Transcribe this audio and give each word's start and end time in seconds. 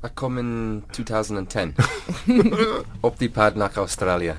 Ek 0.00 0.14
kom 0.16 0.38
in 0.40 0.82
2010 0.96 1.74
op 3.06 3.18
die 3.20 3.28
pad 3.28 3.56
na 3.60 3.68
Australië. 3.74 4.36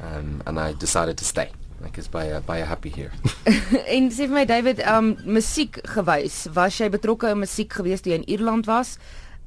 Um, 0.00 0.40
and 0.46 0.58
I 0.58 0.72
decided 0.78 1.16
to 1.18 1.24
stay. 1.24 1.50
Ek 1.84 1.98
is 1.98 2.06
baie 2.12 2.38
baie 2.46 2.62
happy 2.64 2.92
here. 2.94 3.10
en 3.96 4.06
sê 4.12 4.28
vir 4.28 4.36
my 4.36 4.44
David, 4.48 4.82
um 4.88 5.14
musiek 5.24 5.80
gewys, 5.96 6.44
was 6.54 6.78
jy 6.78 6.90
betrokke 6.92 7.32
in 7.32 7.42
musiek 7.42 7.72
gewees 7.72 8.04
toe 8.04 8.12
jy 8.12 8.20
in 8.20 8.28
Ierland 8.28 8.68
was 8.70 8.98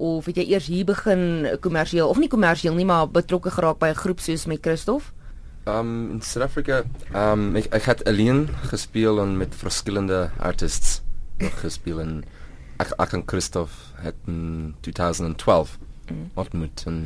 of 0.03 0.27
het 0.27 0.41
jy 0.41 0.47
eers 0.51 0.67
hier 0.67 0.85
begin 0.89 1.47
kommersieel 1.63 2.09
of 2.09 2.19
nie 2.19 2.29
kommersieel 2.29 2.75
nie, 2.75 2.87
maar 2.89 3.07
betrokke 3.07 3.53
geraak 3.53 3.79
by 3.79 3.93
'n 3.93 4.01
groep 4.03 4.19
soos 4.19 4.45
met 4.49 4.61
Christof? 4.65 5.13
Um 5.65 6.11
in 6.11 6.21
South 6.21 6.49
Africa, 6.49 6.83
um 7.15 7.55
ek, 7.55 7.71
ek 7.71 7.85
het 7.87 8.03
alleen 8.03 8.49
gespeel 8.67 9.21
en 9.21 9.37
met 9.37 9.55
verskillende 9.55 10.29
artists 10.39 11.01
gespeel 11.63 12.01
en 12.01 12.23
ek 12.83 12.93
ek 12.99 13.17
en 13.17 13.25
Christof 13.25 13.75
het 14.03 14.15
in 14.27 14.75
2012 14.85 15.77
mm. 16.09 16.29
ontmoet 16.39 16.83
en 16.89 16.99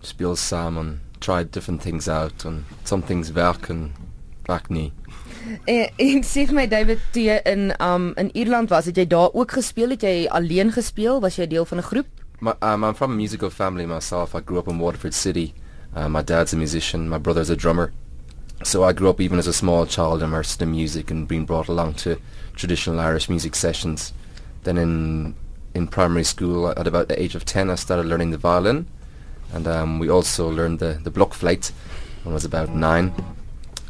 speel 0.00 0.36
samen 0.36 1.00
tried 1.20 1.52
different 1.52 1.82
things 1.82 2.08
out 2.08 2.46
and 2.46 2.64
some 2.84 3.02
things 3.02 3.32
werk 3.32 3.68
en 3.68 3.92
werk 4.48 4.68
nie. 4.68 4.90
En, 5.64 5.88
en 5.96 6.24
sê 6.26 6.42
vir 6.44 6.56
my 6.56 6.66
David 6.68 7.00
toe 7.14 7.22
jy 7.24 7.36
in 7.48 7.70
um 7.80 8.10
in 8.20 8.28
Ierland 8.36 8.68
was, 8.70 8.90
het 8.90 8.98
jy 9.00 9.06
daar 9.08 9.32
ook 9.32 9.54
gespeel? 9.56 9.94
Het 9.96 10.04
jy 10.04 10.16
alleen 10.36 10.68
gespeel? 10.74 11.20
Was 11.24 11.38
jy 11.40 11.46
deel 11.48 11.64
van 11.64 11.80
'n 11.80 11.86
groep? 11.88 12.06
My, 12.40 12.52
um, 12.60 12.84
I'm 12.84 12.94
from 12.94 13.12
a 13.12 13.14
musical 13.14 13.50
family 13.50 13.86
myself. 13.86 14.34
I 14.34 14.40
grew 14.44 14.58
up 14.58 14.68
in 14.68 14.78
Waterford 14.78 15.14
City. 15.14 15.54
Uh, 15.96 16.08
my 16.08 16.22
dad's 16.22 16.52
a 16.52 16.56
musician. 16.56 17.08
My 17.08 17.18
brother's 17.18 17.50
a 17.50 17.56
drummer. 17.56 17.92
So 18.62 18.84
I 18.84 18.92
grew 18.92 19.08
up 19.08 19.20
even 19.20 19.38
as 19.38 19.46
a 19.46 19.52
small 19.52 19.86
child 19.86 20.22
immersed 20.22 20.62
in 20.62 20.70
music 20.70 21.10
and 21.10 21.26
being 21.26 21.46
brought 21.46 21.68
along 21.68 21.94
to 22.04 22.16
traditional 22.54 23.00
Irish 23.00 23.28
music 23.28 23.54
sessions. 23.54 24.12
Then 24.62 24.78
in 24.78 25.34
in 25.74 25.86
primary 25.86 26.24
school, 26.24 26.68
at 26.68 26.86
about 26.86 27.08
the 27.08 27.20
age 27.20 27.34
of 27.34 27.44
10, 27.44 27.70
I 27.70 27.76
started 27.76 28.06
learning 28.06 28.30
the 28.30 28.38
violin. 28.38 28.86
And 29.52 29.66
um, 29.66 29.98
we 29.98 30.08
also 30.08 30.48
learned 30.48 30.78
the, 30.78 31.00
the 31.02 31.10
block 31.10 31.34
flight 31.34 31.72
when 32.22 32.32
I 32.32 32.34
was 32.34 32.44
about 32.44 32.70
nine. 32.70 33.12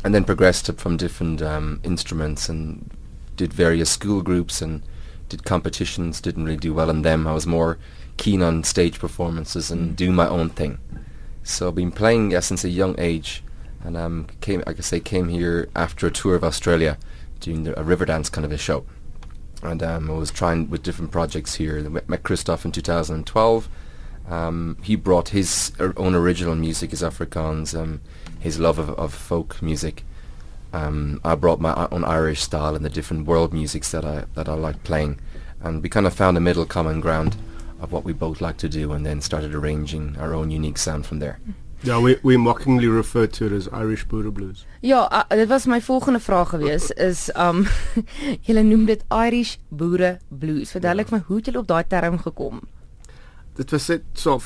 And 0.04 0.14
then 0.14 0.24
progressed 0.24 0.68
up 0.70 0.78
from 0.78 0.96
different 0.96 1.42
um, 1.42 1.80
instruments 1.82 2.48
and 2.48 2.90
did 3.36 3.52
various 3.52 3.90
school 3.90 4.22
groups 4.22 4.62
and 4.62 4.82
did 5.28 5.44
competitions. 5.44 6.20
Didn't 6.20 6.44
really 6.44 6.56
do 6.56 6.74
well 6.74 6.90
in 6.90 7.02
them. 7.02 7.26
I 7.26 7.32
was 7.32 7.46
more 7.46 7.78
keen 8.16 8.42
on 8.42 8.64
stage 8.64 8.98
performances 8.98 9.70
and 9.70 9.96
do 9.96 10.10
my 10.10 10.28
own 10.28 10.50
thing. 10.50 10.78
So 11.42 11.68
I've 11.68 11.74
been 11.74 11.92
playing 11.92 12.32
yeah, 12.32 12.40
since 12.40 12.64
a 12.64 12.68
young 12.68 12.94
age. 12.98 13.42
And 13.82 13.96
um, 13.96 14.26
came, 14.42 14.62
like 14.66 14.78
I 14.78 14.82
say, 14.82 15.00
came 15.00 15.28
here 15.28 15.70
after 15.74 16.06
a 16.06 16.10
tour 16.10 16.34
of 16.34 16.44
Australia 16.44 16.98
doing 17.40 17.64
the, 17.64 17.78
a 17.80 17.82
river 17.82 18.04
dance 18.04 18.28
kind 18.28 18.44
of 18.44 18.52
a 18.52 18.58
show. 18.58 18.84
And 19.62 19.82
um, 19.82 20.10
I 20.10 20.14
was 20.14 20.30
trying 20.30 20.70
with 20.70 20.82
different 20.82 21.10
projects 21.10 21.54
here. 21.54 21.78
I 21.78 21.88
met 21.88 22.22
Christoph 22.22 22.64
in 22.64 22.72
2012 22.72 23.68
um, 24.30 24.76
he 24.82 24.94
brought 24.94 25.30
his 25.30 25.72
own 25.96 26.14
original 26.14 26.54
music, 26.54 26.92
his 26.92 27.02
Afrikaans, 27.02 27.78
um, 27.78 28.00
his 28.38 28.60
love 28.60 28.78
of, 28.78 28.90
of 28.90 29.12
folk 29.12 29.60
music. 29.60 30.04
Um, 30.72 31.20
I 31.24 31.34
brought 31.34 31.60
my 31.60 31.88
own 31.90 32.04
Irish 32.04 32.40
style 32.40 32.76
and 32.76 32.84
the 32.84 32.90
different 32.90 33.26
world 33.26 33.52
musics 33.52 33.90
that 33.90 34.04
I 34.04 34.26
that 34.34 34.48
I 34.48 34.54
like 34.54 34.84
playing, 34.84 35.18
and 35.60 35.82
we 35.82 35.88
kind 35.88 36.06
of 36.06 36.14
found 36.14 36.36
a 36.36 36.40
middle 36.40 36.64
common 36.64 37.00
ground 37.00 37.36
of 37.80 37.90
what 37.90 38.04
we 38.04 38.12
both 38.12 38.40
like 38.40 38.56
to 38.58 38.68
do, 38.68 38.92
and 38.92 39.04
then 39.04 39.20
started 39.20 39.52
arranging 39.52 40.16
our 40.16 40.32
own 40.32 40.52
unique 40.52 40.78
sound 40.78 41.06
from 41.06 41.18
there. 41.18 41.40
Ja, 41.82 42.02
we 42.02 42.18
we 42.22 42.36
mockingly 42.36 42.88
refer 42.88 43.28
to 43.28 43.46
it 43.46 43.52
as 43.52 43.68
Irish 43.72 44.04
Boere 44.06 44.32
Blues. 44.32 44.66
Ja, 44.80 45.10
uh, 45.12 45.36
dit 45.36 45.48
was 45.48 45.66
my 45.66 45.80
volgende 45.80 46.20
vraag 46.20 46.48
gewees 46.48 46.90
is 46.90 47.30
um 47.36 47.66
julle 48.46 48.62
noem 48.62 48.84
dit 48.84 49.04
Irish 49.08 49.56
Boere 49.68 50.18
Blues. 50.28 50.70
Verduidelik 50.70 51.08
ja. 51.08 51.16
my 51.16 51.22
hoe 51.26 51.36
het 51.36 51.46
julle 51.46 51.58
op 51.58 51.66
daai 51.66 51.86
term 51.86 52.18
gekom? 52.18 52.60
dit 53.60 53.70
was 53.74 53.88
net 53.92 54.04
so 54.14 54.38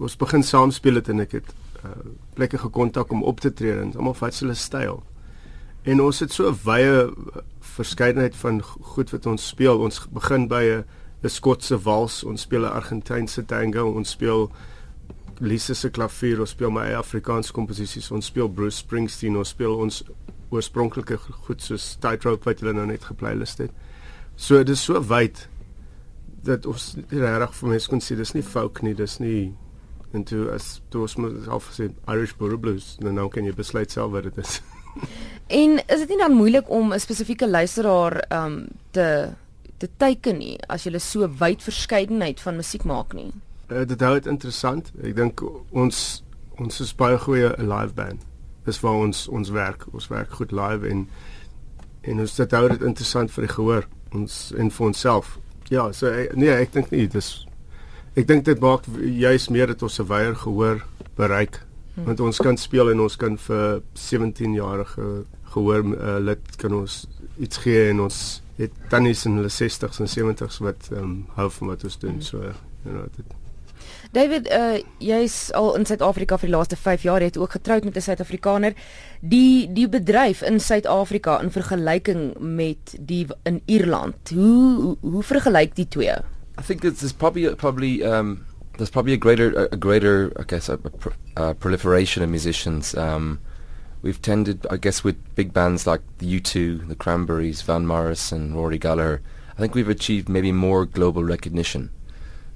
ons 0.00 0.16
begin 0.20 0.44
saam 0.46 0.72
speel 0.72 1.00
het 1.00 1.10
en 1.12 1.24
ek 1.24 1.36
het 1.40 1.48
uh, 1.82 1.92
plekke 2.36 2.60
gekontak 2.62 3.10
om 3.12 3.24
op 3.26 3.42
te 3.42 3.52
tree 3.52 3.74
en 3.74 3.92
almal 3.96 4.16
vat 4.16 4.38
hulle 4.40 4.56
styl. 4.56 5.02
En 5.82 6.00
ons 6.00 6.20
het 6.22 6.32
so 6.32 6.48
'n 6.48 6.58
wye 6.64 7.10
verskeidenheid 7.76 8.36
van 8.36 8.62
goed 8.62 9.10
wat 9.10 9.26
ons 9.26 9.48
speel. 9.48 9.78
Ons 9.78 10.06
begin 10.08 10.48
by 10.48 10.62
'n 10.62 10.84
'n 11.24 11.28
Skotse 11.28 11.78
wals, 11.78 12.24
ons 12.24 12.40
speel 12.40 12.64
'n 12.64 12.76
Argentynse 12.80 13.44
tango, 13.44 13.90
ons 13.90 14.10
speel 14.10 14.50
Lisa 15.40 15.74
se 15.74 15.90
klavier, 15.90 16.40
ons 16.40 16.50
speel 16.50 16.70
my 16.70 16.92
Afrikaanse 16.94 17.52
komposisies, 17.52 18.10
ons 18.10 18.26
speel 18.26 18.48
Bruce 18.48 18.82
Springsteen, 18.82 19.36
ons 19.36 19.48
speel 19.48 19.74
ons 19.74 20.02
oorspronklike 20.52 21.16
goed 21.46 21.64
soos 21.64 21.96
Tightrope 22.02 22.44
wat 22.48 22.60
julle 22.60 22.74
nou 22.76 22.86
net 22.86 23.04
geplaylist 23.08 23.58
het. 23.64 23.72
So 24.36 24.58
dit 24.62 24.76
is 24.76 24.84
so 24.84 25.00
wyd 25.08 25.46
dat 26.42 26.66
ons 26.66 26.92
regtig 27.10 27.54
vir 27.58 27.70
mense 27.70 27.90
kon 27.90 28.02
sê 28.02 28.16
dis 28.18 28.34
nie 28.34 28.44
folk 28.44 28.82
nie, 28.82 28.94
dis 28.98 29.18
nie 29.22 29.52
en 30.12 30.24
toe 30.28 30.48
as 30.52 30.80
toe 30.92 31.06
ons 31.06 31.14
moet 31.22 31.46
al 31.48 31.62
sê 31.72 31.88
Irish 32.10 32.34
Boer 32.36 32.58
Blues, 32.60 32.96
dan 33.00 33.16
nou 33.16 33.28
kan 33.32 33.46
jy 33.46 33.54
besluit 33.56 33.92
self 33.92 34.12
wat 34.12 34.28
dit 34.28 34.40
is. 34.42 34.58
en 35.62 35.78
is 35.80 36.02
dit 36.02 36.10
nie 36.12 36.20
dan 36.20 36.36
moeilik 36.36 36.68
om 36.68 36.92
'n 36.92 37.00
spesifieke 37.00 37.48
luisteraar 37.48 38.20
um 38.30 38.66
te 38.92 39.32
te 39.78 39.88
teiken 39.96 40.38
nie 40.38 40.58
as 40.68 40.84
jy 40.84 40.98
so 40.98 41.26
wyd 41.26 41.62
verskeidenheid 41.62 42.40
van 42.40 42.56
musiek 42.56 42.84
maak 42.84 43.14
nie? 43.14 43.32
Uh, 43.72 43.86
dit 43.88 44.00
hou 44.04 44.14
dit 44.18 44.28
interessant. 44.30 44.92
Ek 45.02 45.16
dink 45.16 45.42
ons 45.70 46.22
ons 46.60 46.80
is 46.84 46.94
baie 46.94 47.16
goeie 47.18 47.48
live 47.58 47.96
band. 47.96 48.20
Dis 48.66 48.78
waar 48.84 49.00
ons 49.02 49.26
ons 49.28 49.50
werk, 49.50 49.86
ons 49.92 50.08
werk 50.12 50.36
goed 50.38 50.52
live 50.52 50.86
en 50.88 51.06
en 52.02 52.20
ons 52.20 52.36
dit 52.36 52.54
hou 52.56 52.68
dit 52.72 52.84
interessant 52.86 53.30
vir 53.30 53.46
die 53.46 53.54
gehoor 53.54 53.88
ons 54.16 54.38
en 54.58 54.70
vir 54.70 54.86
onsself 54.86 55.38
Ja, 55.72 55.86
so 55.96 56.10
nee, 56.36 56.52
ek 56.52 56.74
dink 56.74 56.90
nie 56.92 57.06
dis 57.10 57.30
ek 58.18 58.26
dink 58.28 58.44
dit 58.48 58.60
maak 58.60 58.88
juis 58.98 59.48
meer 59.54 59.72
dat 59.72 59.84
ons 59.86 60.00
se 60.00 60.04
weier 60.08 60.34
gehoor 60.42 60.82
bereik 61.16 61.60
hm. 61.94 62.08
want 62.10 62.24
ons 62.26 62.42
kan 62.44 62.58
speel 62.60 62.92
en 62.92 63.04
ons 63.06 63.18
kan 63.20 63.38
vir 63.46 63.82
17 63.96 64.56
jarige 64.58 65.08
gehoor 65.54 65.86
uh, 65.94 66.18
lid 66.20 66.56
kan 66.60 66.74
ons 66.76 67.04
iets 67.40 67.62
gee 67.64 67.88
en 67.92 68.06
ons 68.08 68.18
het 68.58 68.74
tannies 68.92 69.24
in 69.28 69.38
hulle 69.40 69.52
60s 69.52 70.02
en 70.02 70.10
70s 70.10 70.60
wat 70.64 70.90
um, 70.96 71.22
hou 71.38 71.48
van 71.58 71.72
wat 71.74 71.86
ons 71.88 72.00
doen 72.02 72.18
hm. 72.18 72.26
so 72.26 72.42
you 72.42 72.92
know 72.92 73.06
dit 73.16 73.38
David, 74.12 74.48
uh, 74.52 74.78
jy's 75.00 75.50
al 75.56 75.74
in 75.78 75.86
Suid-Afrika 75.88 76.36
vir 76.36 76.50
die 76.50 76.54
laaste 76.54 76.76
5 76.76 77.06
jaar, 77.06 77.24
jy 77.24 77.30
het 77.30 77.38
ook 77.40 77.54
getroud 77.56 77.84
met 77.84 77.96
'n 77.96 78.04
Suid-Afrikaner. 78.04 78.74
Die 79.20 79.72
die 79.72 79.88
bedryf 79.88 80.42
in 80.42 80.60
Suid-Afrika 80.60 81.40
in 81.40 81.50
vergelyking 81.50 82.38
met 82.38 82.94
die 83.00 83.26
in 83.44 83.62
Ierland. 83.66 84.28
Hoe 84.34 84.96
hoe, 85.00 85.22
vergelyk 85.22 85.74
die 85.74 85.88
twee? 85.88 86.16
I 86.58 86.62
think 86.62 86.84
it's 86.84 87.00
there's 87.00 87.12
probably 87.12 87.54
probably 87.54 88.02
um 88.04 88.44
there's 88.76 88.90
probably 88.90 89.14
a 89.14 89.18
greater 89.18 89.68
a, 89.72 89.76
greater 89.76 90.32
I 90.36 90.44
guess 90.46 90.68
a, 90.68 90.78
a, 91.36 91.48
a 91.48 91.54
proliferation 91.54 92.22
of 92.22 92.28
musicians 92.28 92.94
um 92.94 93.38
we've 94.02 94.20
tended 94.20 94.66
I 94.70 94.76
guess 94.76 95.04
with 95.04 95.16
big 95.34 95.52
bands 95.52 95.86
like 95.86 96.02
the 96.18 96.26
U2, 96.26 96.88
the 96.88 96.96
Cranberries, 96.96 97.62
Van 97.62 97.86
Morrison, 97.86 98.54
Rory 98.54 98.78
Gallagher, 98.78 99.22
I 99.56 99.60
think 99.60 99.74
we've 99.74 99.88
achieved 99.88 100.28
maybe 100.28 100.52
more 100.52 100.84
global 100.86 101.24
recognition. 101.24 101.90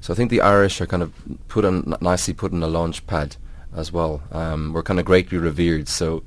So 0.00 0.12
I 0.12 0.16
think 0.16 0.30
the 0.30 0.40
Irish 0.40 0.80
are 0.80 0.86
kind 0.86 1.02
of 1.02 1.12
put 1.48 1.64
on 1.64 1.96
nicely 2.00 2.34
put 2.34 2.52
on 2.52 2.62
a 2.62 2.68
launch 2.68 3.06
pad 3.06 3.36
as 3.74 3.92
well. 3.92 4.22
Um, 4.32 4.72
we're 4.72 4.82
kind 4.82 5.00
of 5.00 5.06
greatly 5.06 5.38
revered. 5.38 5.88
So, 5.88 6.22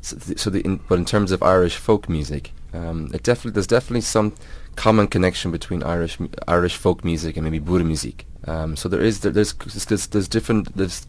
so, 0.00 0.16
so 0.36 0.50
the, 0.50 0.60
in, 0.60 0.80
but 0.88 0.98
in 0.98 1.04
terms 1.04 1.32
of 1.32 1.42
Irish 1.42 1.76
folk 1.76 2.08
music, 2.08 2.52
um, 2.72 3.10
it 3.12 3.22
definitely 3.22 3.52
there's 3.52 3.66
definitely 3.66 4.02
some 4.02 4.34
common 4.76 5.08
connection 5.08 5.50
between 5.50 5.82
Irish 5.82 6.18
Irish 6.46 6.76
folk 6.76 7.04
music 7.04 7.36
and 7.36 7.44
maybe 7.44 7.58
Buddha 7.58 7.84
music. 7.84 8.26
Um, 8.46 8.76
so 8.76 8.88
there 8.88 9.00
is 9.00 9.20
there, 9.20 9.32
there's, 9.32 9.54
there's 9.54 10.06
there's 10.08 10.28
different 10.28 10.76
there's 10.76 11.06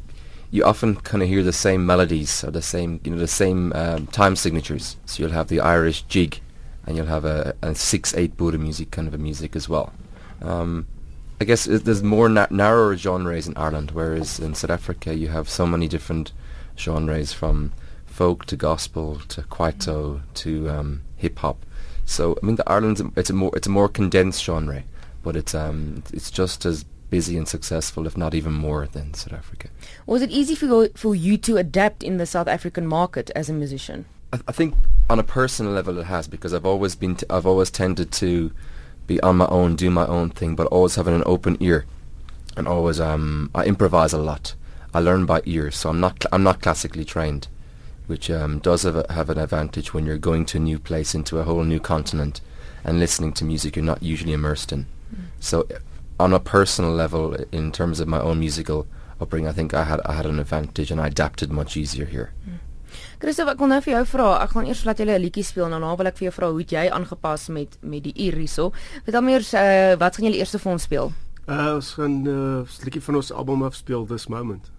you 0.50 0.64
often 0.64 0.96
kind 0.96 1.22
of 1.22 1.30
hear 1.30 1.44
the 1.44 1.54
same 1.54 1.86
melodies 1.86 2.44
or 2.44 2.52
the 2.52 2.62
same 2.62 3.02
you 3.04 3.12
know 3.12 3.18
the 3.18 3.28
same 3.28 3.74
um, 3.74 4.08
time 4.08 4.36
signatures. 4.36 4.96
So 5.06 5.22
you'll 5.22 5.34
have 5.34 5.50
the 5.50 5.60
Irish 5.60 6.04
jig, 6.04 6.40
and 6.86 6.96
you'll 6.96 7.08
have 7.08 7.26
a, 7.26 7.56
a 7.62 7.76
six 7.76 8.16
eight 8.16 8.38
Buddha 8.38 8.58
music 8.58 8.92
kind 8.92 9.08
of 9.08 9.14
a 9.14 9.18
music 9.18 9.56
as 9.56 9.68
well. 9.68 9.94
Um, 10.42 10.88
I 11.40 11.46
guess 11.46 11.66
there's 11.66 12.02
more 12.02 12.30
na- 12.30 12.48
narrower 12.50 12.98
genres 12.98 13.48
in 13.48 13.56
Ireland, 13.56 13.92
whereas 13.92 14.40
in 14.40 14.56
South 14.56 14.72
Africa 14.72 15.14
you 15.16 15.28
have 15.28 15.50
so 15.50 15.68
many 15.68 15.88
different 15.88 16.32
genres 16.78 17.32
from 17.34 17.74
folk 18.06 18.46
to 18.46 18.56
gospel 18.56 19.20
to 19.28 19.44
kwaito 19.44 20.22
to 20.34 20.70
um, 20.70 21.02
hip 21.16 21.38
hop. 21.40 21.64
So 22.06 22.38
I 22.42 22.46
mean, 22.46 22.56
the 22.56 22.70
Ireland's 22.70 23.02
it's 23.16 23.30
a 23.30 23.34
more 23.34 23.52
it's 23.56 23.68
a 23.68 23.72
more 23.72 23.88
condensed 23.88 24.44
genre, 24.44 24.84
but 25.22 25.36
it's 25.36 25.54
um 25.54 26.04
it's 26.12 26.32
just 26.32 26.66
as 26.66 26.86
busy 27.10 27.38
and 27.38 27.48
successful, 27.48 28.08
if 28.08 28.18
not 28.18 28.34
even 28.34 28.54
more, 28.54 28.88
than 28.88 29.14
South 29.14 29.34
Africa. 29.34 29.70
Was 30.06 30.22
it 30.22 30.32
easy 30.32 30.56
for 30.56 30.90
for 30.96 31.14
you 31.14 31.38
to 31.38 31.58
adapt 31.58 32.02
in 32.02 32.18
the 32.18 32.26
South 32.26 32.48
African 32.48 32.88
market 32.88 33.30
as 33.36 33.50
a 33.50 33.54
musician? 33.54 34.06
I, 34.34 34.40
I 34.48 34.52
think 34.52 34.74
on 35.10 35.20
a 35.20 35.24
personal 35.24 35.74
level 35.74 36.00
it 36.00 36.06
has 36.06 36.28
because 36.28 36.54
I've 36.54 36.66
always 36.66 36.96
been 36.96 37.16
t- 37.16 37.26
I've 37.30 37.46
always 37.46 37.70
tended 37.70 38.12
to 38.14 38.52
be 39.08 39.20
on 39.22 39.38
my 39.38 39.48
own, 39.48 39.76
do 39.76 39.90
my 39.90 40.06
own 40.06 40.30
thing, 40.30 40.56
but 40.56 40.68
always 40.68 40.96
having 40.96 41.16
an 41.16 41.24
open 41.26 41.58
ear, 41.60 41.86
and 42.56 42.68
always 42.68 43.00
um, 43.00 43.50
I 43.56 43.66
improvise 43.66 44.14
a 44.14 44.18
lot. 44.18 44.54
I 44.94 45.00
learn 45.00 45.26
by 45.26 45.42
ear, 45.46 45.72
so 45.72 45.90
I'm 45.90 46.00
not 46.00 46.26
I'm 46.32 46.44
not 46.44 46.62
classically 46.62 47.06
trained, 47.06 47.48
which 48.08 48.30
um, 48.30 48.60
does 48.60 48.84
have, 48.84 48.96
a, 48.96 49.06
have 49.12 49.30
an 49.30 49.38
advantage 49.38 49.94
when 49.94 50.06
you're 50.06 50.18
going 50.18 50.46
to 50.48 50.58
a 50.58 50.62
new 50.62 50.78
place, 50.78 51.16
into 51.16 51.40
a 51.40 51.44
whole 51.44 51.64
new 51.64 51.80
continent, 51.80 52.42
and 52.84 53.00
listening 53.00 53.34
to 53.34 53.46
music 53.46 53.76
you're 53.76 53.86
not 53.86 54.04
usually 54.04 54.34
immersed 54.34 54.72
in. 54.72 54.86
Mm. 55.14 55.26
So 55.40 55.68
on 56.20 56.34
a 56.34 56.40
personal 56.40 56.92
level, 56.92 57.36
in 57.52 57.72
terms 57.72 58.00
of 58.00 58.08
my 58.08 58.20
own 58.20 58.40
musical 58.40 58.88
upbringing, 59.22 59.48
I 59.48 59.54
think 59.54 59.74
I 59.74 59.86
had 59.86 60.02
I 60.06 60.14
had 60.14 60.26
an 60.26 60.40
advantage 60.40 60.92
and 60.92 61.00
I 61.00 61.08
adapted 61.08 61.52
much 61.52 61.78
easier 61.78 62.06
here. 62.06 62.34
Christof, 63.20 63.50
ek 63.50 63.60
wil 63.60 63.68
nou 63.68 63.82
vir 63.82 63.94
jou 63.94 64.06
vra. 64.06 64.30
Ek 64.44 64.50
gaan 64.56 64.66
eers 64.66 64.84
laat 64.86 65.00
jy 65.00 65.06
'n 65.06 65.22
liedjie 65.22 65.44
speel 65.44 65.66
en 65.66 65.72
daarna 65.72 65.96
wil 65.98 66.08
ek 66.08 66.18
vir 66.18 66.26
jou 66.30 66.36
vra 66.40 66.52
hoe 66.52 66.64
jy 66.64 66.90
aangepas 66.90 67.50
met 67.50 67.78
met 67.82 68.04
die 68.04 68.14
uur 68.28 68.36
hierso. 68.38 68.72
Vertel 69.04 69.22
my 69.22 69.32
eers 69.32 69.54
uh, 69.54 69.96
wat 69.98 70.16
gaan 70.16 70.26
jy 70.26 70.40
eers 70.40 70.56
vir 70.56 70.72
ons 70.72 70.84
speel? 70.84 71.12
Uh 71.48 71.76
ons 71.76 71.94
gaan 71.94 72.24
'n 72.24 72.28
uh, 72.28 72.84
liedjie 72.84 73.02
van 73.02 73.16
ons 73.16 73.32
album 73.32 73.64
afspeel 73.64 74.06
this 74.06 74.28
moment. 74.28 74.77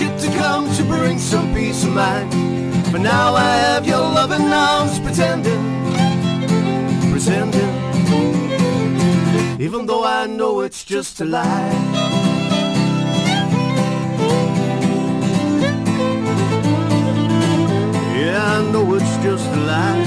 Ship 0.00 0.16
to 0.18 0.28
come 0.28 0.64
to 0.76 0.82
bring 0.84 1.18
some 1.18 1.52
peace 1.52 1.84
of 1.84 1.92
mind. 1.92 2.30
But 2.90 3.02
now 3.02 3.34
I 3.34 3.52
have 3.66 3.86
your 3.86 4.04
loving 4.18 4.46
arms 4.50 4.98
pretending, 4.98 5.64
pretending. 7.12 7.72
Even 9.60 9.84
though 9.84 10.04
I 10.04 10.26
know 10.26 10.60
it's 10.60 10.84
just 10.84 11.20
a 11.20 11.26
lie. 11.26 11.74
Yeah, 18.20 18.40
I 18.56 18.72
know 18.72 18.94
it's 18.96 19.16
just 19.26 19.48
a 19.58 19.60
lie. 19.70 20.04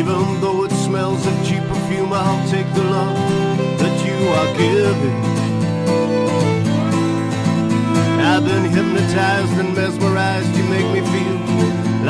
Even 0.00 0.40
though 0.42 0.55
smells 0.96 1.26
of 1.26 1.36
cheap 1.46 1.62
perfume, 1.68 2.10
I'll 2.10 2.48
take 2.48 2.68
the 2.72 2.82
love 2.82 3.18
that 3.80 3.96
you 4.06 4.18
are 4.38 4.50
giving. 4.56 5.20
I've 8.30 8.44
been 8.50 8.64
hypnotized 8.76 9.56
and 9.60 9.74
mesmerized, 9.74 10.56
you 10.56 10.64
make 10.76 10.88
me 10.96 11.02
feel 11.12 11.38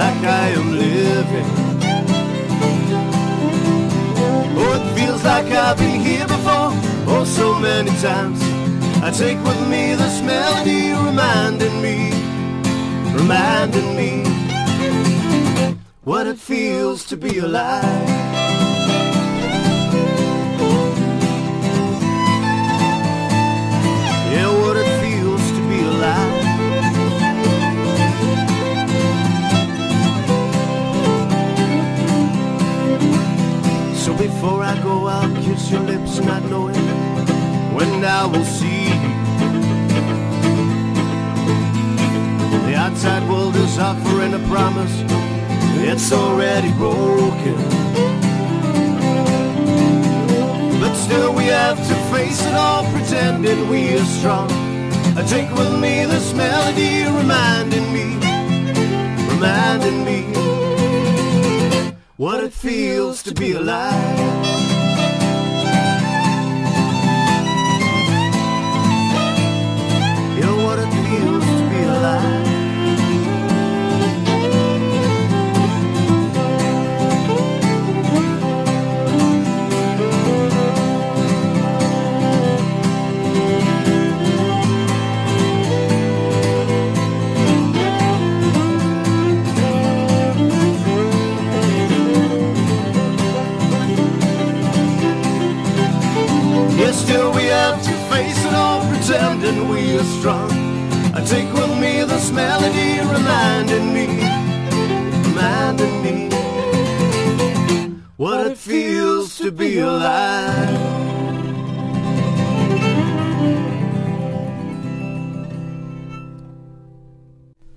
like 0.00 0.21
I 0.43 0.47
am 0.59 0.69
living. 0.87 1.49
Oh, 4.61 4.73
it 4.79 4.85
feels 4.97 5.25
like 5.25 5.47
I've 5.47 5.79
been 5.79 6.00
here 6.09 6.29
before, 6.37 6.71
oh, 7.11 7.25
so 7.27 7.59
many 7.59 7.91
times. 8.09 8.41
I 9.03 9.11
take 9.11 9.43
with 9.49 9.62
me 9.69 9.97
this 9.97 10.23
melody 10.23 10.93
reminding 11.09 11.77
me, 11.87 11.97
reminding 13.19 13.97
me 14.00 14.12
what 16.05 16.29
it 16.29 16.38
feels 16.38 17.05
to 17.06 17.17
be 17.17 17.38
alive. 17.38 18.45
Face 52.16 52.46
it 52.46 52.54
all 52.54 52.82
pretending 52.92 53.68
we 53.68 53.92
are 53.94 54.08
strong. 54.18 54.48
I 55.18 55.22
take 55.28 55.50
with 55.50 55.72
me 55.84 56.06
this 56.06 56.32
melody 56.32 57.04
reminding 57.04 57.86
me, 57.96 58.06
reminding 59.32 59.98
me 60.08 60.20
what 62.16 62.42
it 62.42 62.54
feels 62.54 63.22
to 63.24 63.34
be 63.34 63.52
alive. 63.52 64.75
It 108.56 108.62
feels 108.62 109.37
to 109.37 109.53
be 109.53 109.79
alive. 109.79 110.79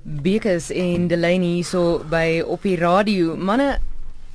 Bekes 0.03 0.69
en 0.71 1.07
Delaney 1.07 1.59
hierso 1.59 2.03
by 2.09 2.41
op 2.45 2.63
die 2.63 2.75
radio. 2.79 3.35
Manne, 3.35 3.79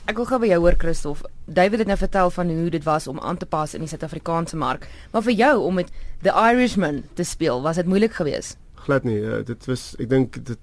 ek 0.08 0.16
wil 0.20 0.28
gou 0.28 0.40
by 0.42 0.50
jou 0.52 0.60
hoor 0.64 0.76
Christof. 0.80 1.22
David 1.44 1.84
het 1.84 1.90
nou 1.92 1.98
vertel 2.00 2.32
van 2.32 2.52
hoe 2.52 2.70
dit 2.72 2.84
was 2.84 3.08
om 3.08 3.20
aan 3.20 3.36
te 3.40 3.48
pas 3.48 3.74
in 3.76 3.84
die 3.84 3.90
Suid-Afrikaanse 3.90 4.56
mark, 4.56 4.88
maar 5.12 5.24
vir 5.26 5.36
jou 5.36 5.54
om 5.68 5.80
met 5.80 5.92
The 6.24 6.32
Irishman 6.32 7.02
te 7.14 7.24
speel, 7.24 7.60
was 7.62 7.80
dit 7.80 7.88
moeilik 7.88 8.16
geweest? 8.16 8.56
Glad 8.84 9.04
nie. 9.04 9.20
Uh, 9.20 9.40
dit 9.44 9.68
was 9.68 9.92
ek 10.00 10.08
dink 10.12 10.40
dit 10.44 10.60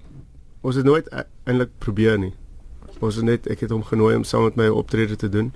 ons 0.62 0.78
het 0.78 0.86
nooit 0.86 1.06
e-, 1.10 1.26
eintlik 1.50 1.74
probeer 1.82 2.18
nie. 2.22 2.34
Ons 3.02 3.18
het 3.18 3.26
net 3.26 3.46
ek 3.50 3.64
het 3.66 3.74
hom 3.74 3.82
genooi 3.82 4.14
om 4.16 4.24
saam 4.24 4.46
met 4.46 4.58
my 4.60 4.68
optrede 4.70 5.16
te 5.18 5.28
doen. 5.28 5.52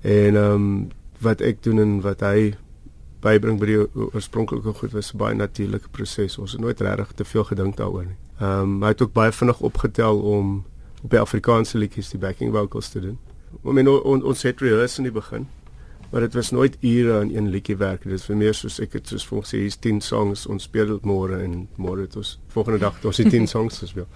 En 0.00 0.36
ehm 0.36 0.54
um, 0.54 0.88
wat 1.20 1.42
ek 1.44 1.62
doen 1.62 1.78
en 1.78 1.98
wat 2.00 2.22
hy 2.24 2.54
bybring 3.20 3.58
by 3.60 3.66
die 3.68 3.80
oorspronklike 4.14 4.72
goed 4.78 4.94
was 4.96 5.12
'n 5.12 5.18
baie 5.20 5.34
natuurlike 5.34 5.88
proses. 5.92 6.38
Ons 6.38 6.52
het 6.52 6.60
nooit 6.60 6.80
regtig 6.80 7.12
te 7.14 7.24
veel 7.24 7.44
gedink 7.44 7.76
daaroor 7.76 8.06
nie. 8.06 8.18
Ehm 8.40 8.60
um, 8.60 8.82
hy 8.82 8.88
het 8.88 9.02
ook 9.02 9.12
baie 9.12 9.32
vinnig 9.32 9.60
opgetel 9.60 10.20
om 10.20 10.64
op 11.02 11.10
die 11.10 11.20
Afrikaanse 11.20 11.78
liedjies 11.78 12.10
die 12.10 12.18
backing 12.18 12.52
vocals 12.52 12.88
te 12.88 13.00
doen. 13.00 13.18
Maar 13.62 13.72
men 13.72 13.88
on, 13.88 14.22
ons 14.22 14.42
het 14.42 14.60
rehearse 14.60 14.98
in 14.98 15.02
die 15.02 15.12
begin. 15.12 15.48
Maar 16.10 16.20
dit 16.20 16.34
was 16.34 16.50
nooit 16.50 16.76
ure 16.80 17.20
aan 17.20 17.30
een 17.34 17.48
liedjie 17.48 17.76
werk. 17.76 18.02
Dit 18.02 18.12
is 18.12 18.24
vir 18.24 18.36
meer 18.36 18.54
soos 18.54 18.80
ek 18.80 18.92
het 18.92 19.08
soos 19.08 19.26
vir 19.26 19.44
sê 19.46 19.60
hier's 19.62 19.78
10 19.78 20.00
songs 20.00 20.46
ons 20.46 20.62
speel 20.62 20.86
dit 20.86 21.04
môre 21.06 21.38
en 21.42 21.68
môre 21.76 22.00
het 22.00 22.16
ons 22.16 22.38
volgende 22.48 22.78
dag 22.78 23.04
ons 23.04 23.16
het 23.16 23.30
10 23.30 23.46
songs 23.46 23.78
gespeel. 23.78 24.08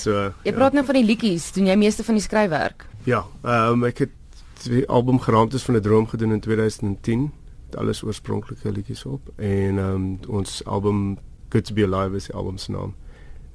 So 0.00 0.32
Jy 0.44 0.52
ja. 0.52 0.56
praat 0.56 0.76
nou 0.76 0.84
van 0.84 0.98
die 1.00 1.04
liedjies, 1.04 1.50
doen 1.56 1.66
jy 1.66 1.76
meeste 1.76 2.04
van 2.06 2.16
die 2.18 2.24
skryfwerk? 2.24 2.86
Ja, 3.08 3.24
ehm 3.42 3.80
um, 3.80 3.84
ek 3.88 4.06
het 4.06 4.16
die 4.64 4.84
album 4.88 5.20
Geraamtes 5.20 5.64
van 5.64 5.76
'n 5.76 5.84
droom 5.84 6.06
gedoen 6.06 6.32
in 6.32 6.40
2010. 6.40 7.30
Dit 7.70 7.76
alles 7.76 8.02
oorspronklike 8.02 8.72
liedjies 8.72 9.04
op 9.04 9.28
en 9.36 9.78
ehm 9.78 9.94
um, 9.94 10.18
ons 10.28 10.64
album 10.64 11.18
Good 11.50 11.64
to 11.64 11.74
be 11.74 11.82
alive 11.82 12.16
is 12.16 12.26
die 12.26 12.34
album 12.34 12.58
se 12.58 12.70
naam. 12.70 12.94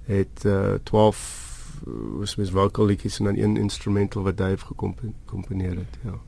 Het 0.06 0.44
uh, 0.46 0.74
12 0.84 1.46
was 2.20 2.36
mis 2.36 2.50
vocal 2.50 2.86
liedjies 2.86 3.20
en 3.20 3.26
dan 3.26 3.38
een 3.38 3.58
instrumental 3.58 4.24
wat 4.24 4.38
Dave 4.38 4.66
gekomponeer 4.66 5.76
het, 5.76 5.98
ja. 6.04 6.20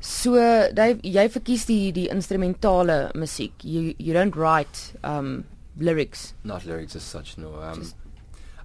So 0.00 0.34
Dave, 0.72 0.96
jy 1.04 1.26
verkies 1.30 1.66
die 1.68 1.92
die 1.92 2.08
instrumentale 2.08 3.10
musiek. 3.14 3.52
You 3.62 3.94
you 3.98 4.16
don't 4.16 4.34
write 4.34 4.96
um 5.04 5.44
lyrics. 5.76 6.34
Not 6.42 6.64
lyrics 6.64 6.96
as 6.96 7.10
such, 7.10 7.36
no. 7.36 7.60
Um 7.60 7.78
Just 7.78 7.99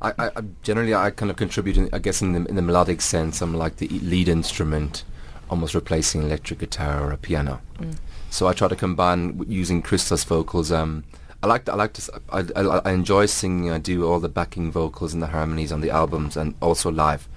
I, 0.01 0.09
I, 0.17 0.25
I 0.27 0.41
generally 0.63 0.93
I 0.93 1.09
kind 1.11 1.31
of 1.31 1.37
contribute 1.37 1.77
in, 1.77 1.89
I 1.93 1.99
guess 1.99 2.21
in 2.21 2.33
the 2.33 2.45
in 2.49 2.55
the 2.55 2.61
melodic 2.61 3.01
sense 3.01 3.41
I'm 3.41 3.53
like 3.53 3.77
the 3.77 3.87
lead 3.87 4.27
instrument 4.27 5.03
almost 5.49 5.75
replacing 5.75 6.23
electric 6.23 6.59
guitar 6.59 7.03
or 7.03 7.11
a 7.11 7.17
piano. 7.17 7.61
Mm. 7.77 7.97
So 8.29 8.47
I 8.47 8.53
try 8.53 8.67
to 8.67 8.75
combine 8.75 9.45
using 9.47 9.81
Christos 9.81 10.23
vocals 10.23 10.71
um 10.71 11.03
I 11.43 11.47
like 11.47 11.69
I 11.69 11.75
like 11.75 11.93
to 11.93 12.21
I 12.31 12.91
enjoy 12.91 13.27
singing. 13.27 13.69
I 13.69 13.77
do 13.77 14.05
all 14.07 14.19
the 14.19 14.29
backing 14.29 14.71
vocals 14.71 15.13
and 15.13 15.21
the 15.21 15.27
harmonies 15.27 15.71
on 15.71 15.81
the 15.81 15.91
albums 15.91 16.35
and 16.35 16.55
also 16.61 16.91
live. 16.91 17.27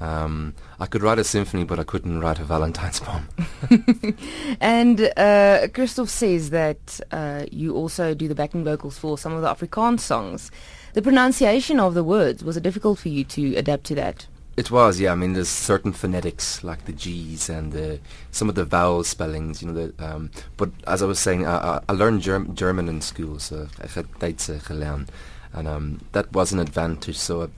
Um, 0.00 0.54
I 0.80 0.86
could 0.86 1.02
write 1.02 1.18
a 1.18 1.24
symphony, 1.24 1.64
but 1.64 1.78
I 1.78 1.84
couldn't 1.84 2.20
write 2.20 2.38
a 2.38 2.44
Valentine's 2.44 3.00
poem. 3.00 3.28
And 4.60 5.12
uh, 5.16 5.68
Christoph 5.72 6.10
says 6.10 6.50
that 6.50 7.00
uh, 7.10 7.46
you 7.50 7.74
also 7.74 8.12
do 8.12 8.28
the 8.28 8.34
backing 8.34 8.64
vocals 8.64 8.98
for 8.98 9.16
some 9.16 9.32
of 9.32 9.42
the 9.42 9.48
Afrikaans 9.48 10.00
songs. 10.00 10.50
The 10.94 11.02
pronunciation 11.02 11.80
of 11.80 11.94
the 11.94 12.04
words 12.04 12.44
was 12.44 12.56
it 12.56 12.62
difficult 12.62 13.00
for 13.00 13.08
you 13.08 13.24
to 13.24 13.56
adapt 13.56 13.84
to 13.86 13.96
that? 13.96 14.28
It 14.56 14.70
was, 14.70 15.00
yeah. 15.00 15.10
I 15.10 15.16
mean, 15.16 15.32
there's 15.32 15.48
certain 15.48 15.92
phonetics 15.92 16.62
like 16.62 16.84
the 16.84 16.92
G's 16.92 17.48
and 17.50 17.72
the 17.72 17.98
some 18.30 18.48
of 18.48 18.54
the 18.54 18.64
vowel 18.64 19.02
spellings, 19.02 19.60
you 19.60 19.72
know. 19.72 19.74
The, 19.74 20.06
um, 20.06 20.30
but 20.56 20.70
as 20.86 21.02
I 21.02 21.06
was 21.06 21.18
saying, 21.18 21.44
I, 21.44 21.56
I, 21.56 21.80
I 21.88 21.92
learned 21.92 22.22
Germ- 22.22 22.54
German 22.54 22.88
in 22.88 23.00
school, 23.00 23.40
so 23.40 23.66
I 23.82 23.88
had 23.88 24.06
gelernt, 24.20 25.08
and 25.52 25.66
um, 25.66 26.00
that 26.12 26.32
was 26.32 26.52
an 26.52 26.60
advantage. 26.60 27.18
So, 27.18 27.40
uh, 27.40 27.48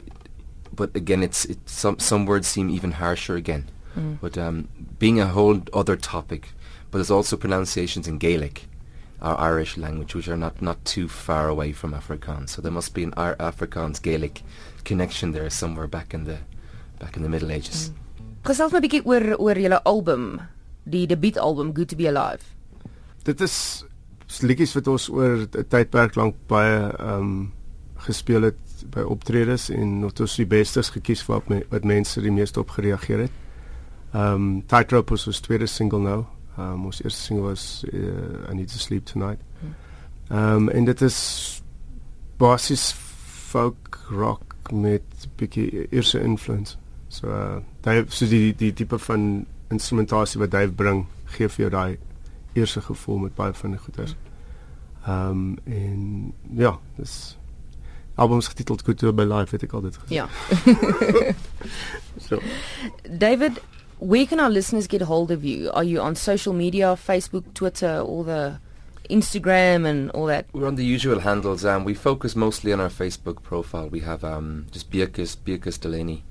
but 0.75 0.97
again, 0.97 1.23
it's 1.23 1.45
it's 1.45 1.71
some 1.71 1.99
some 1.99 2.25
words 2.25 2.49
seem 2.49 2.71
even 2.71 2.93
harsher 2.93 3.37
again. 3.37 3.69
Mm. 3.95 4.19
But 4.23 4.38
um, 4.38 4.69
being 4.99 5.21
a 5.21 5.26
whole 5.26 5.61
other 5.75 5.97
topic, 5.97 6.49
but 6.90 6.97
there's 6.99 7.11
also 7.11 7.37
pronunciations 7.37 8.09
in 8.09 8.16
Gaelic, 8.16 8.66
our 9.20 9.38
Irish 9.38 9.76
language, 9.76 10.14
which 10.14 10.28
are 10.28 10.37
not, 10.37 10.61
not 10.61 10.85
too 10.85 11.08
far 11.08 11.49
away 11.49 11.73
from 11.73 11.92
Afrikaans. 11.92 12.50
So 12.50 12.62
there 12.62 12.73
must 12.73 12.94
be 12.94 13.02
an 13.02 13.14
Ar- 13.16 13.37
Afrikaans 13.37 14.00
Gaelic 14.00 14.42
connection 14.85 15.32
there 15.32 15.49
somewhere 15.50 15.87
back 15.87 16.14
in 16.14 16.25
the 16.25 16.38
back 16.99 17.16
in 17.16 17.23
the 17.23 17.28
Middle 17.28 17.50
Ages. 17.50 17.92
Gesels 18.44 18.73
my 18.73 18.80
bietjie 18.80 19.02
oor 19.04 19.35
oor 19.38 19.58
julle 19.58 19.80
album, 19.85 20.40
die 20.85 21.06
debuutalbum 21.06 21.73
Good 21.75 21.90
to 21.90 21.96
be 21.96 22.06
Alive. 22.06 22.44
Dit 23.25 23.40
is 23.40 23.85
liedjies 24.42 24.75
wat 24.76 24.88
ons 24.88 25.08
oor 25.11 25.46
'n 25.46 25.66
tydperk 25.68 26.16
lank 26.16 26.37
baie 26.46 26.92
ehm 26.92 27.20
um, 27.20 27.52
gespeel 28.06 28.42
het 28.42 28.85
by 28.92 29.00
optredes 29.00 29.70
en 29.70 30.00
wat 30.04 30.20
ons 30.20 30.37
die 30.37 30.46
bestes 30.46 30.90
gekies 30.90 31.25
wat 31.26 31.49
me, 31.49 31.64
wat 31.70 31.85
mense 31.85 32.20
die 32.20 32.30
meeste 32.30 32.61
op 32.61 32.70
gereageer 32.70 33.26
het. 33.26 33.35
Ehm 34.12 34.32
um, 34.35 34.62
Tightrope 34.66 35.11
was 35.11 35.26
ons 35.26 35.40
tweede 35.40 35.66
single 35.66 36.00
nou. 36.00 36.25
Um, 36.58 36.84
ons 36.84 37.02
eerste 37.02 37.20
single 37.20 37.44
was 37.44 37.84
uh, 37.92 38.50
I 38.50 38.54
Need 38.54 38.68
to 38.68 38.78
Sleep 38.78 39.04
Tonight. 39.04 39.40
Um, 40.30 40.68
en 40.68 40.84
dit 40.84 41.00
is 41.00 41.62
basies 42.38 42.92
folk 43.46 43.98
rock 44.10 44.72
met 44.72 45.28
bietjie 45.36 45.88
Ierse 45.90 46.20
influence. 46.20 46.76
So 47.08 47.28
uh 47.28 47.60
Dave 47.80 48.10
so 48.10 48.26
die 48.26 48.54
die 48.54 48.72
tipe 48.72 48.98
van 48.98 49.46
instrumentasie 49.70 50.40
wat 50.40 50.50
Dave 50.50 50.72
bring 50.72 51.06
gee 51.36 51.48
vir 51.48 51.66
jou 51.66 51.70
daai 51.70 51.98
Ierse 52.54 52.80
gevoel 52.80 53.18
met 53.18 53.34
baie 53.34 53.54
van 53.54 53.76
die 53.76 53.80
goeders. 53.80 54.16
Ehm 55.06 55.30
um, 55.30 55.58
en 55.64 56.32
ja, 56.58 56.78
dis 56.96 57.36
albums 58.14 58.48
getiteld 58.48 58.82
Good 58.82 58.98
to 58.98 59.12
be 59.12 59.26
Live 59.26 59.54
het 59.54 59.62
ek 59.62 59.72
al 59.72 59.86
dit 59.86 59.96
gesê. 59.96 60.14
Ja. 60.14 60.28
So 62.26 62.40
David, 63.18 63.60
where 63.99 64.26
can 64.26 64.41
our 64.41 64.50
listeners 64.50 64.87
get 64.87 65.03
hold 65.03 65.31
of 65.31 65.45
you? 65.45 65.71
Are 65.73 65.85
you 65.85 66.00
on 66.00 66.15
social 66.15 66.53
media, 66.53 66.88
Facebook, 66.88 67.55
Twitter, 67.55 68.00
all 68.00 68.25
the 68.25 68.61
Instagram 69.09 69.87
and 69.87 70.11
all 70.11 70.26
that? 70.26 70.47
We're 70.53 70.67
on 70.67 70.75
the 70.75 70.85
usual 70.85 71.21
handles. 71.21 71.65
Um, 71.65 71.85
we 71.85 71.95
focus 71.95 72.37
mostly 72.37 72.73
on 72.73 72.81
our 72.81 72.88
Facebook 72.88 73.43
profile. 73.43 73.88
We 73.88 74.00
have 74.00 74.23
um, 74.25 74.67
just 74.71 74.91
Beatrice, 74.91 75.35
Beatrice 75.37 75.79
Delaney, 75.79 76.25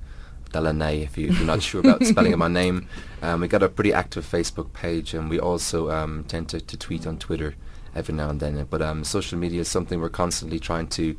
Delaney, 0.51 1.03
if, 1.03 1.17
you, 1.17 1.27
you're 1.31 1.45
not 1.45 1.63
sure 1.63 1.81
about 1.81 2.03
spelling 2.05 2.33
of 2.33 2.39
my 2.39 2.47
name. 2.61 2.87
Um, 3.21 3.41
we 3.41 3.47
got 3.47 3.63
a 3.63 3.69
pretty 3.69 3.93
active 3.93 4.25
Facebook 4.25 4.71
page, 4.73 5.13
and 5.13 5.29
we 5.29 5.39
also 5.39 5.89
um, 5.89 6.23
tend 6.27 6.49
to, 6.49 6.61
to 6.61 6.77
tweet 6.77 7.07
on 7.07 7.17
Twitter 7.17 7.55
every 7.95 8.13
now 8.13 8.29
and 8.29 8.39
then. 8.39 8.63
But 8.69 8.81
um, 8.81 9.03
social 9.03 9.39
media 9.39 9.61
is 9.61 9.67
something 9.67 9.99
we're 9.99 10.09
constantly 10.09 10.59
trying 10.59 10.87
to 10.89 11.17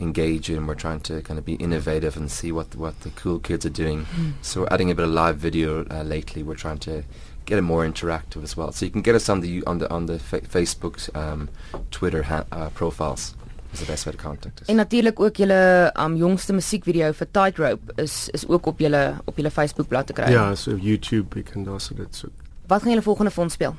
engage 0.00 0.50
in. 0.50 0.66
We're 0.66 0.74
trying 0.74 1.00
to 1.00 1.22
kind 1.22 1.38
of 1.38 1.44
be 1.44 1.54
innovative 1.54 2.16
and 2.16 2.30
see 2.30 2.52
what 2.52 2.74
what 2.76 2.94
the 3.00 3.10
cool 3.22 3.38
kids 3.38 3.64
are 3.66 3.72
doing. 3.84 4.06
So 4.42 4.60
we're 4.60 4.72
adding 4.74 4.90
a 4.90 4.94
bit 4.94 5.04
of 5.06 5.12
live 5.12 5.36
video 5.36 5.84
uh, 5.90 6.02
lately. 6.02 6.42
We're 6.42 6.60
trying 6.60 6.78
to 6.80 7.02
get 7.46 7.58
it 7.58 7.62
more 7.62 7.86
interactive 7.88 8.42
as 8.42 8.56
well. 8.56 8.72
So 8.72 8.84
you 8.84 8.90
can 8.92 9.02
get 9.02 9.14
us 9.14 9.28
on 9.28 9.40
the 9.40 9.62
on 9.66 9.78
the 9.78 9.88
on 9.90 10.06
the 10.06 10.18
fa- 10.18 10.40
Facebook, 10.48 10.98
um, 11.16 11.48
Twitter 11.90 12.22
ha- 12.24 12.44
uh, 12.52 12.68
profiles. 12.70 13.34
Is 13.72 13.80
the 13.80 13.86
best 13.86 14.06
way 14.06 14.12
to 14.12 14.18
contact 14.18 14.60
us. 14.60 14.68
En 14.68 14.76
natuurlik 14.76 15.20
ook 15.20 15.36
julle 15.36 15.92
um 16.00 16.16
jongste 16.16 16.52
musiekvideo 16.52 17.12
vir 17.12 17.26
Tightrope 17.30 17.92
is 18.02 18.28
is 18.32 18.46
ook 18.48 18.66
op 18.66 18.78
julle 18.78 19.14
op 19.24 19.36
julle 19.36 19.50
Facebookblad 19.50 20.06
te 20.06 20.12
kry. 20.12 20.30
ja, 20.32 20.54
so 20.54 20.76
YouTube 20.76 21.38
ek 21.38 21.50
kan 21.52 21.64
daar 21.64 21.80
so 21.80 21.94
dit 21.94 22.14
so. 22.16 22.28
Wat 22.66 22.82
gaan 22.82 22.90
julle 22.90 23.02
volgende 23.02 23.30
vir 23.30 23.42
ons 23.44 23.52
speel? 23.52 23.74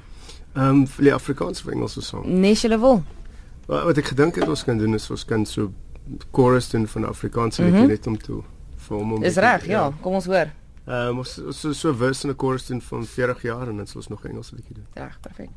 Ehm 0.56 0.70
um, 0.70 0.88
vir 0.88 1.04
die 1.04 1.14
Afrikaanse 1.14 1.64
of 1.66 1.72
Engelse 1.74 2.02
song. 2.02 2.26
Nes 2.40 2.62
julle 2.62 2.80
wil. 2.80 3.04
Wat, 3.68 3.84
wat 3.84 3.98
ek 3.98 4.06
gedink 4.14 4.36
het 4.36 4.48
ons 4.48 4.64
kan 4.64 4.78
doen 4.78 4.94
is 4.96 5.10
ons 5.10 5.26
kan 5.26 5.46
so 5.46 5.72
chorus 6.32 6.70
doen 6.70 6.88
van 6.88 7.06
Afrikaanse 7.08 7.62
liedjie 7.64 7.80
Mhm. 7.82 7.90
net 7.90 8.08
om 8.08 8.18
toe 8.18 8.44
vir 8.76 8.98
hom 8.98 9.14
om 9.14 9.24
Is 9.24 9.36
reg, 9.36 9.66
ja. 9.68 9.92
Kom 10.02 10.14
ons 10.14 10.26
hoor. 10.26 10.48
Ehm 10.88 11.08
um, 11.10 11.18
ons 11.18 11.42
so, 11.50 11.74
so 11.74 11.94
verse 11.94 12.24
en 12.28 12.34
'n 12.34 12.38
chorus 12.38 12.66
doen 12.66 12.82
van 12.82 13.06
40 13.06 13.42
jaar 13.42 13.68
en 13.68 13.78
dan 13.78 13.88
sal 13.88 13.96
ons 13.96 14.08
nog 14.08 14.24
'n 14.24 14.28
Engelse 14.30 14.56
liedjie 14.56 14.76
doen. 14.76 14.86
Reg, 14.94 15.20
perfek. 15.22 15.50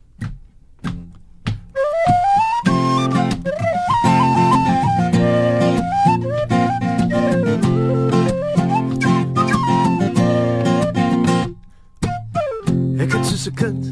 Ek 13.00 13.12
het 13.12 13.26
soos 13.26 13.46
'n 13.48 13.54
kind 13.54 13.84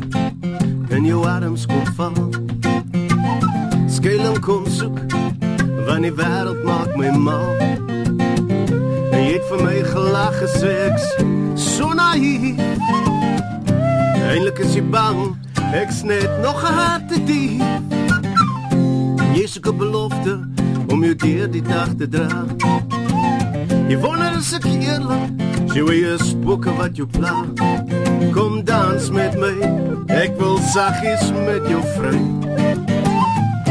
in 0.92 1.04
jou 1.04 1.24
arms 1.26 1.66
kom 1.66 1.86
val. 1.96 2.12
Skuilings 3.88 4.38
kom 4.38 4.66
soek 4.66 4.98
want 5.86 6.04
gelag 10.48 10.54
gesê 10.54 10.88
ek's 10.88 11.06
so 11.54 11.92
naïef. 11.92 12.56
Eintlik 14.28 14.58
is 14.58 14.74
jy 14.74 14.82
bang, 14.90 15.36
ek's 15.72 16.02
net 16.02 16.28
nog 16.42 16.62
'n 16.62 16.72
harte 16.72 17.18
soek 19.48 19.66
'n 19.66 19.76
belofte 19.76 20.38
om 20.88 21.04
jou 21.04 21.14
deur 21.14 21.50
die 21.50 21.62
dag 21.62 21.88
te 21.98 22.08
dra. 22.08 22.44
Jy 23.88 23.98
wonder 23.98 24.36
as 24.36 24.52
ek 24.52 24.64
eerlik, 24.64 25.30
jy 25.74 25.82
weer 25.84 26.18
spooke 26.18 26.70
wat 26.76 26.96
jou 26.96 27.06
pla. 27.06 27.44
Kom 28.32 28.64
dans 28.64 29.10
met 29.10 29.34
my, 29.38 29.54
ek 30.08 30.36
wil 30.38 30.58
saggies 30.58 31.32
met 31.46 31.64
jou 31.68 31.82
vry. 31.96 32.20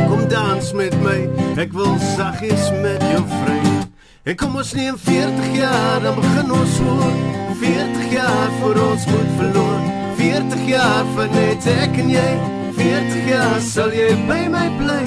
Kom 0.10 0.28
dans 0.28 0.74
met 0.74 0.96
my, 1.02 1.30
ek 1.58 1.74
wil 1.74 1.96
saggies 2.18 2.72
met 2.82 3.02
jou 3.14 3.24
vry. 3.28 3.67
En 4.28 4.36
kom 4.36 4.56
ons 4.60 4.74
neem 4.74 4.98
40 5.00 5.56
jaar, 5.56 6.02
dan 6.02 6.16
begin 6.16 6.52
ons 6.52 6.78
hoor. 6.78 7.12
40 7.60 8.12
jaar 8.12 8.50
voor 8.62 8.76
ons 8.90 9.06
moet 9.06 9.30
verloor. 9.38 9.80
40 10.16 10.68
jaar 10.68 11.06
van 11.16 11.30
net 11.32 11.68
ek 11.72 11.96
en 12.02 12.10
jy. 12.12 12.32
40 12.76 13.30
jaar 13.30 13.62
sal 13.64 13.96
jy 13.96 14.10
by 14.28 14.42
my 14.52 14.66
bly. 14.82 15.06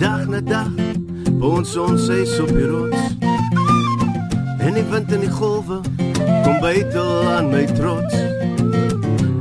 Dag 0.00 0.24
na 0.32 0.40
dag, 0.40 0.72
ons 1.44 1.76
ons 1.76 2.08
huis 2.08 2.34
op 2.40 2.48
die 2.48 2.70
rots. 2.72 3.20
En 4.64 4.80
die 4.80 4.88
wind 4.88 5.12
en 5.12 5.28
die 5.28 5.34
golwe 5.36 5.82
kom 6.24 6.56
bytel 6.64 7.12
aan 7.36 7.52
my 7.52 7.66
trots. 7.76 8.16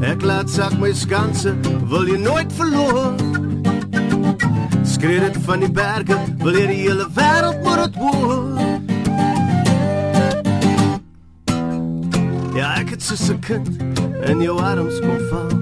Ek 0.04 0.20
laat 0.28 0.52
sak 0.52 0.76
my 0.84 0.92
skanse, 0.92 1.56
wil 1.88 2.12
jy 2.12 2.20
nooit 2.28 2.52
verloor. 2.60 3.37
Skree 4.98 5.20
dit 5.20 5.38
van 5.46 5.60
die 5.60 5.70
berge, 5.70 6.16
wil 6.42 6.56
jy 6.58 6.64
die 6.72 6.78
hele 6.80 7.06
wêreld 7.14 7.60
moet 7.62 7.84
dit 7.84 7.98
hoor. 8.02 8.48
Ja, 12.58 12.72
ek 12.80 12.96
het 12.96 13.04
soos 13.06 13.28
'n 13.30 13.38
kind 13.46 13.70
in 14.26 14.42
jou 14.42 14.56
arms 14.58 14.98
kom 15.00 15.20
val. 15.30 15.54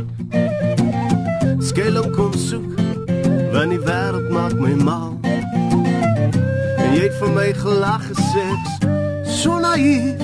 Skuil 1.59 1.99
kom 2.15 2.31
soek, 2.33 2.79
want 3.51 3.75
die 3.75 3.83
wêreld 3.83 4.29
maak 4.31 4.55
my 4.55 4.71
mal. 4.71 5.19
En 6.79 6.95
jy 6.95 7.03
het 7.03 7.17
vir 7.19 7.31
my 7.35 7.51
gelag 7.53 8.07
gesê, 8.07 8.47
so 9.27 9.59
naïef. 9.59 10.15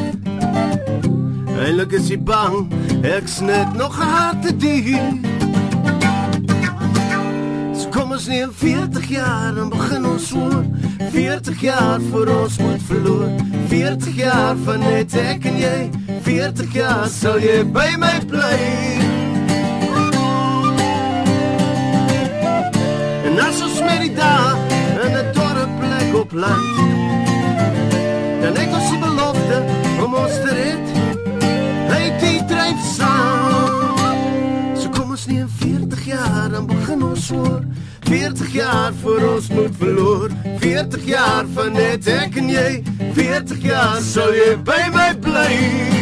Eilik 1.60 1.92
is 1.92 2.08
jy 2.08 2.20
bang, 2.24 2.72
ek's 3.04 3.42
net 3.42 3.76
nog 3.76 3.96
harte 4.00 4.56
dief. 4.56 5.31
Ons 8.22 8.30
neem 8.30 8.52
40 8.54 9.06
jaar 9.10 9.56
en 9.58 9.70
begin 9.70 10.04
ons 10.06 10.26
hoor. 10.30 10.66
40 11.10 11.62
jaar 11.62 12.02
voor 12.12 12.28
ons 12.28 12.58
moet 12.58 12.84
verloor. 12.86 13.32
40 13.68 14.16
jaar 14.16 14.60
van 14.66 14.80
net 14.80 15.16
ek 15.18 15.48
en 15.50 15.58
jy. 15.58 15.90
40 16.28 16.76
jaar 16.78 17.08
sal 17.10 17.42
jy 17.42 17.64
by 17.66 17.88
my 17.98 18.12
bly. 18.30 18.60
En 23.26 23.42
as 23.42 23.64
ons 23.66 23.82
met 23.90 24.06
die 24.06 24.14
dag 24.14 24.70
in 25.02 25.18
'n 25.18 25.34
dorre 25.34 25.66
plek 25.82 26.14
op 26.22 26.38
land. 26.46 26.78
Dan 28.46 28.54
ek 28.54 28.70
ons 28.70 28.90
die 28.94 29.02
belofte 29.02 29.64
om 29.98 30.14
ons 30.14 30.38
te 30.46 30.52
red. 30.62 30.86
Hy 31.90 32.04
die 32.22 32.46
dryf 32.46 32.82
saam. 32.94 34.78
So 34.78 34.94
kom 34.94 35.10
ons 35.10 35.26
neem 35.26 35.50
40 35.50 36.06
jaar 36.06 36.50
dan 36.52 36.70
begin 36.70 37.02
ons 37.04 37.30
hoor 37.30 37.66
40 38.12 38.50
jaar 38.52 38.92
vir 39.00 39.24
ons 39.30 39.48
moet 39.56 39.78
verloor. 39.80 40.36
40 40.60 41.06
jaar 41.08 41.48
van 41.56 41.72
net 41.80 42.12
ek 42.12 42.36
en 42.44 42.52
jy. 42.52 42.84
40 43.16 43.64
jaar 43.64 44.04
sal 44.04 44.36
jy 44.36 44.52
by 44.68 44.84
my 44.92 45.10
bly 45.24 46.01